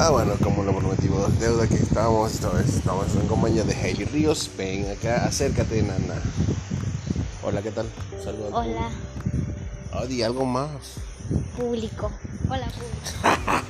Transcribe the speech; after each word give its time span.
Ah, 0.00 0.10
bueno, 0.10 0.34
como 0.40 0.62
lo 0.62 0.72
prometimos, 0.78 1.40
deuda 1.40 1.66
que 1.66 1.74
estamos, 1.74 2.32
esta 2.32 2.50
vez 2.50 2.72
estamos 2.72 3.12
en 3.16 3.26
compañía 3.26 3.64
de 3.64 3.74
Heidi 3.74 4.04
Ríos. 4.04 4.48
Ven 4.56 4.88
acá, 4.92 5.24
acércate, 5.26 5.82
nana. 5.82 6.14
Hola, 7.42 7.62
¿qué 7.62 7.72
tal? 7.72 7.86
Saludos. 8.22 8.52
Hola. 8.52 8.90
Oh, 9.92 10.06
di 10.06 10.22
algo 10.22 10.44
más. 10.44 10.70
Público. 11.56 12.12
Hola, 12.48 12.66
público. 12.66 13.66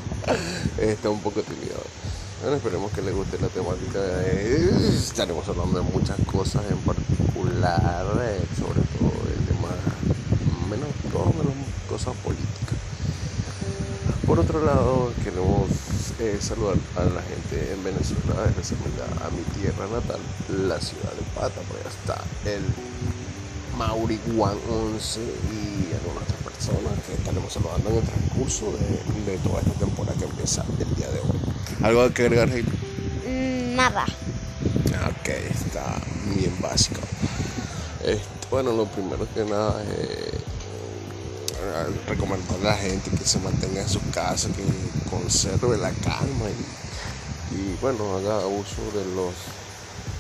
Está 0.82 1.08
un 1.08 1.20
poco 1.22 1.40
tímido. 1.40 1.80
Bueno, 2.42 2.58
esperemos 2.58 2.92
que 2.92 3.00
le 3.00 3.12
guste 3.12 3.38
la 3.38 3.48
temática. 3.48 3.98
estaremos 4.22 5.48
hablando 5.48 5.82
de 5.82 5.90
muchas 5.90 6.18
cosas 6.30 6.62
en 6.70 6.76
particular, 6.78 8.04
eh, 8.20 8.44
sobre 8.54 8.82
todo 8.98 9.12
el 9.32 9.46
tema, 9.46 9.70
menos, 10.68 10.88
todo 11.10 11.32
menos 11.32 11.54
cosas 11.88 12.14
políticas. 12.16 12.67
Por 14.28 14.38
otro 14.40 14.62
lado, 14.62 15.10
queremos 15.24 15.70
eh, 16.20 16.36
saludar 16.38 16.76
a 16.96 17.04
la 17.04 17.22
gente 17.22 17.72
en 17.72 17.82
Venezuela, 17.82 18.44
especialmente 18.46 19.00
a 19.24 19.30
mi 19.30 19.40
tierra 19.58 19.86
natal, 19.86 20.20
la 20.68 20.78
ciudad 20.78 21.14
de 21.14 21.22
Pata, 21.34 21.62
por 21.62 21.78
allá 21.80 21.88
está 21.88 22.22
el 22.44 22.62
Mauri 23.78 24.20
11 24.28 25.20
y 25.20 25.94
algunas 25.94 26.24
otras 26.24 26.42
personas 26.44 26.92
que 27.06 27.14
estaremos 27.14 27.50
saludando 27.50 27.88
en 27.88 27.96
el 27.96 28.02
transcurso 28.02 28.66
de, 29.24 29.38
toda 29.38 29.60
esta 29.60 29.72
temporada 29.72 30.18
que 30.18 30.24
empieza 30.26 30.62
el 30.78 30.94
día 30.94 31.08
de 31.08 31.20
hoy. 31.20 31.40
¿Algo 31.82 32.12
que 32.12 32.22
agregar, 32.26 32.48
mm, 32.50 33.76
Nada. 33.76 34.04
Ok, 34.04 35.28
está 35.28 36.02
bien 36.34 36.54
básico. 36.60 37.00
bueno, 38.50 38.72
lo 38.72 38.84
primero 38.84 39.26
que 39.34 39.42
nada 39.46 39.82
es 39.84 40.57
recomendar 42.06 42.56
a 42.60 42.64
la 42.64 42.76
gente 42.76 43.10
que 43.10 43.24
se 43.24 43.38
mantenga 43.40 43.82
en 43.82 43.88
su 43.88 44.00
casa, 44.10 44.48
que 44.48 44.64
conserve 45.10 45.76
la 45.78 45.90
calma 45.90 46.46
y, 47.50 47.76
bueno, 47.80 48.16
haga 48.16 48.46
uso 48.46 48.82
de 48.94 49.04
los 49.14 49.34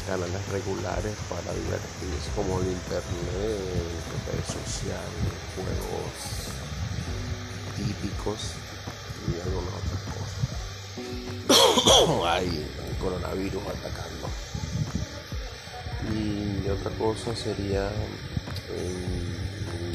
canales 0.06 0.48
regulares 0.50 1.14
para 1.28 1.52
divertirse 1.54 2.30
como 2.34 2.60
el 2.60 2.68
internet, 2.68 3.04
redes 4.26 4.46
sociales, 4.46 5.32
juegos 5.54 6.48
típicos 7.76 8.38
y 9.28 9.40
algunas 9.40 9.74
otras 9.74 10.02
cosas. 10.16 10.38
Hay 12.34 12.96
coronavirus 13.00 13.62
atacando. 13.66 14.28
Y 16.14 16.68
otra 16.70 16.90
cosa 16.92 17.36
sería 17.36 17.90
eh, 18.70 19.28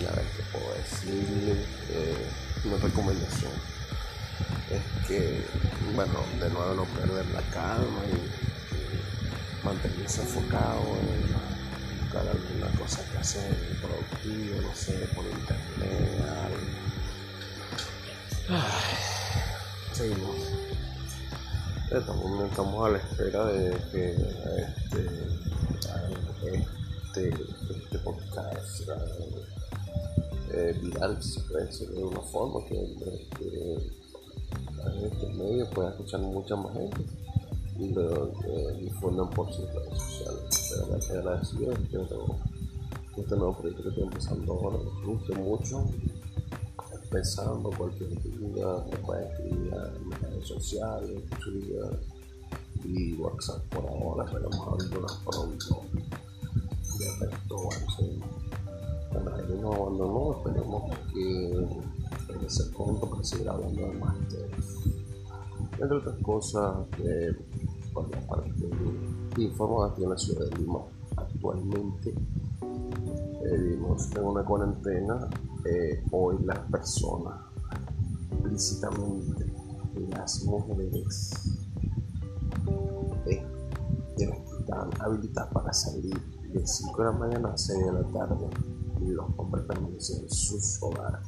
a 0.08 0.16
ver 0.16 0.26
qué 0.36 0.44
puedo 0.52 0.74
decir, 0.76 1.23
recomendación. 2.84 3.52
Es 4.70 5.08
que, 5.08 5.46
bueno, 5.96 6.20
de 6.40 6.50
nuevo 6.50 6.74
no 6.76 6.86
perder 6.86 7.26
la 7.28 7.42
calma 7.52 8.02
y, 8.12 9.66
mantenerse 9.66 10.22
enfocado 10.22 10.82
en 10.82 12.02
buscar 12.02 12.28
alguna 12.28 12.68
cosa 12.78 13.02
que 13.12 13.18
hacer 13.18 13.56
productivo, 13.82 14.62
no 14.62 14.76
sé, 14.76 15.08
por 15.16 15.24
internet, 15.24 16.14
seguimos. 19.94 20.36
Estamos, 21.90 22.50
estamos 22.50 22.88
a 22.88 22.92
la 22.92 22.98
espera 22.98 23.46
de 23.46 23.78
que 23.92 24.12
este, 24.58 25.08
este, 26.52 27.30
este 27.30 28.00
podcast 28.00 28.82
eh, 30.54 30.80
viral, 30.82 31.22
si 31.22 31.40
puede 31.42 31.66
de 31.66 32.04
una 32.04 32.22
forma, 32.22 32.66
que, 32.66 32.76
que 33.38 33.74
en 34.86 35.06
estos 35.06 35.34
medios 35.36 35.70
pueda 35.70 35.90
escuchar 35.90 36.22
mucha 36.22 36.56
más 36.56 36.74
gente 36.74 37.06
y 37.80 37.90
lo 37.90 38.28
eh, 38.28 38.78
difundan 38.80 39.30
por 39.32 39.52
sus 39.52 39.66
redes 39.74 39.98
sociales. 39.98 40.76
Verdad 40.78 41.00
que 41.08 41.18
agradecido 41.18 41.74
que 41.74 43.22
este 43.22 43.36
nuevo 43.36 43.58
proyecto 43.58 43.84
que 43.84 43.90
estoy 43.90 44.04
empezando 44.04 44.54
ahora 44.54 44.78
me 44.78 45.06
guste 45.06 45.36
mucho. 45.36 45.86
Empezando 47.04 47.70
cualquier 47.78 48.10
duda, 48.24 48.86
me 48.90 48.98
puede 48.98 49.30
escribir 49.30 49.74
en 49.74 50.10
mis 50.10 50.20
redes 50.20 50.48
sociales, 50.48 51.24
Twitter 51.44 52.00
y 52.84 53.14
WhatsApp 53.14 53.62
por 53.70 53.86
ahora, 53.86 54.26
pero 54.32 54.50
vamos 54.50 54.68
a 54.68 54.72
abrirlas 54.72 55.20
pronto. 55.24 55.82
De 56.98 57.26
resto, 57.28 57.56
bueno, 57.56 58.33
nos 59.64 59.76
abandonó, 59.76 60.34
esperemos 60.34 60.84
que 61.14 61.68
regrese 62.28 62.64
pronto 62.76 63.10
para 63.10 63.24
seguir 63.24 63.50
hablando 63.50 63.82
de 63.82 63.94
más 63.94 64.16
Entre 65.80 65.98
otras 65.98 66.18
cosas, 66.22 66.76
que 66.98 67.36
por 67.94 68.10
la 68.10 68.20
parte 68.28 68.52
informo 69.38 69.84
aquí 69.84 70.04
en 70.04 70.10
la 70.10 70.18
ciudad 70.18 70.50
de 70.50 70.58
Lima, 70.58 70.80
actualmente. 71.16 72.14
Eh, 73.46 73.58
vivimos 73.58 74.10
en 74.16 74.24
una 74.24 74.44
cuarentena, 74.44 75.30
eh, 75.66 76.04
hoy 76.12 76.38
las 76.44 76.60
personas, 76.70 77.40
explícitamente 78.32 79.54
las 80.10 80.44
mujeres, 80.46 81.32
eh, 83.26 83.46
están 84.18 84.90
habilitadas 85.00 85.52
para 85.52 85.74
salir 85.74 86.18
de 86.54 86.66
5 86.66 86.98
de 86.98 87.04
la 87.04 87.12
mañana 87.12 87.50
a 87.50 87.58
6 87.58 87.86
de 87.86 87.92
la 87.92 88.04
tarde 88.08 88.48
y 89.04 89.12
los 89.12 89.26
hombres 89.38 89.66
permanecen 89.66 90.24
en 90.24 90.30
sus 90.30 90.82
hogares. 90.82 91.22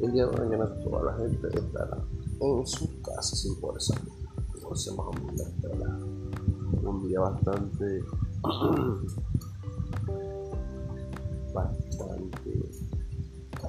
El 0.00 0.12
día 0.12 0.26
de 0.26 0.38
mañana 0.38 0.66
toda 0.82 1.04
la 1.04 1.14
gente 1.18 1.48
estará 1.48 2.02
en 2.40 2.66
su 2.66 3.00
casa 3.02 3.36
sin 3.36 3.60
poder 3.60 3.80
salir. 3.80 4.12
Entonces 4.54 4.92
más 4.96 5.06
o 5.06 5.12
un 6.88 7.08
día 7.08 7.20
bastante 7.20 8.04
bastante 11.54 12.70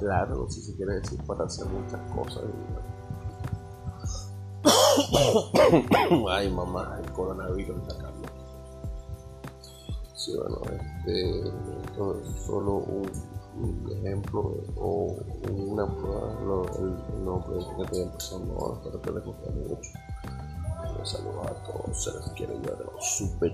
largo 0.02 0.50
si 0.50 0.62
se 0.62 0.76
quiere 0.76 0.96
decir 0.96 1.24
para 1.24 1.46
hacer 1.46 1.66
muchas 1.68 2.02
cosas 2.12 2.44
ay 6.30 6.52
mamá 6.52 7.00
el 7.04 7.12
coronavirus 7.14 7.78
está 7.78 7.96
acá 7.96 8.12
sí 10.16 10.36
bueno 10.36 10.60
este 10.78 11.44
solo 12.46 12.78
un 12.78 13.10
ejemplo 13.98 14.64
o 14.78 15.18
una 15.50 15.86
prueba 15.88 16.40
lo, 16.42 16.64
el, 16.78 17.24
nuevo 17.24 17.44
proyecto 17.46 17.76
que 17.78 17.84
estoy 17.84 18.02
empezando 18.02 18.54
ahora, 18.54 19.02
que 19.02 19.12
les 19.12 19.26
guste 19.26 19.50
mucho. 19.52 19.92
Un 21.00 21.06
saludo 21.06 21.42
a 21.44 21.54
todos, 21.64 22.04
se 22.04 22.12
les 22.12 22.30
quiere 22.32 22.56
yo 22.56 22.76
de 22.76 22.86
los 22.86 23.18
super 23.18 23.54